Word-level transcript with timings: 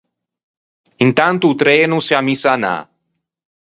Intanto 1.07 1.45
o 1.51 1.57
treno 1.61 1.95
o 2.01 2.03
s’ea 2.05 2.25
misso 2.27 2.47
à 2.49 2.53
anâ. 2.57 2.75